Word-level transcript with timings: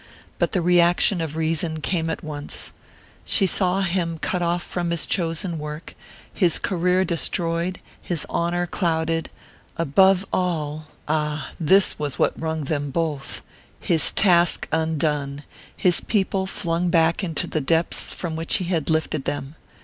But 0.39 0.53
the 0.53 0.63
reaction 0.63 1.21
of 1.21 1.35
reason 1.35 1.79
came 1.79 2.09
at 2.09 2.23
once 2.23 2.71
she 3.23 3.45
saw 3.45 3.81
him 3.83 4.17
cut 4.17 4.41
off 4.41 4.63
from 4.63 4.89
his 4.89 5.05
chosen 5.05 5.59
work, 5.59 5.93
his 6.33 6.57
career 6.57 7.05
destroyed, 7.05 7.79
his 8.01 8.25
honour 8.27 8.65
clouded, 8.65 9.29
above 9.77 10.25
all 10.33 10.87
ah, 11.07 11.51
this 11.59 11.99
was 11.99 12.17
what 12.17 12.33
wrung 12.41 12.63
them 12.63 12.89
both! 12.89 13.43
his 13.79 14.09
task 14.09 14.67
undone, 14.71 15.43
his 15.77 15.99
people 16.01 16.47
flung 16.47 16.89
back 16.89 17.23
into 17.23 17.45
the 17.45 17.61
depths 17.61 18.11
from 18.11 18.35
which 18.35 18.55
he 18.57 18.65
had 18.65 18.89
lifted 18.89 19.25
them. 19.25 19.53